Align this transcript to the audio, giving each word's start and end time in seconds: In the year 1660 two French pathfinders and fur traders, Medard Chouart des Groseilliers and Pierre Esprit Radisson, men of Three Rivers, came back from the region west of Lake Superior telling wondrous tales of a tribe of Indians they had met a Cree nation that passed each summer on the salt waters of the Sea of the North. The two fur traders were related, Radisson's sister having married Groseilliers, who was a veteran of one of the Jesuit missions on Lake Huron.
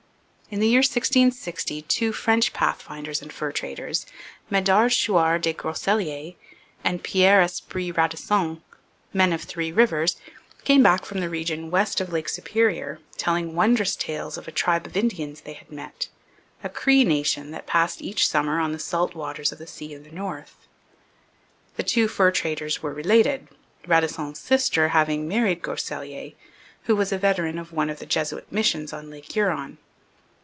In 0.53 0.59
the 0.59 0.67
year 0.67 0.79
1660 0.79 1.83
two 1.83 2.11
French 2.11 2.51
pathfinders 2.51 3.21
and 3.21 3.31
fur 3.31 3.53
traders, 3.53 4.05
Medard 4.49 4.91
Chouart 4.91 5.39
des 5.43 5.53
Groseilliers 5.53 6.35
and 6.83 7.01
Pierre 7.01 7.41
Esprit 7.41 7.93
Radisson, 7.95 8.61
men 9.13 9.31
of 9.31 9.43
Three 9.43 9.71
Rivers, 9.71 10.17
came 10.65 10.83
back 10.83 11.05
from 11.05 11.21
the 11.21 11.29
region 11.29 11.71
west 11.71 12.01
of 12.01 12.11
Lake 12.11 12.27
Superior 12.27 12.99
telling 13.15 13.55
wondrous 13.55 13.95
tales 13.95 14.37
of 14.37 14.45
a 14.45 14.51
tribe 14.51 14.85
of 14.85 14.97
Indians 14.97 15.39
they 15.39 15.53
had 15.53 15.71
met 15.71 16.09
a 16.65 16.67
Cree 16.67 17.05
nation 17.05 17.51
that 17.51 17.65
passed 17.65 18.01
each 18.01 18.27
summer 18.27 18.59
on 18.59 18.73
the 18.73 18.77
salt 18.77 19.15
waters 19.15 19.53
of 19.53 19.57
the 19.57 19.65
Sea 19.65 19.93
of 19.93 20.03
the 20.03 20.11
North. 20.11 20.57
The 21.77 21.83
two 21.83 22.09
fur 22.09 22.29
traders 22.29 22.83
were 22.83 22.93
related, 22.93 23.47
Radisson's 23.87 24.39
sister 24.39 24.89
having 24.89 25.29
married 25.29 25.61
Groseilliers, 25.61 26.33
who 26.87 26.97
was 26.97 27.13
a 27.13 27.17
veteran 27.17 27.57
of 27.57 27.71
one 27.71 27.89
of 27.89 27.99
the 27.99 28.05
Jesuit 28.05 28.51
missions 28.51 28.91
on 28.91 29.09
Lake 29.09 29.31
Huron. 29.31 29.77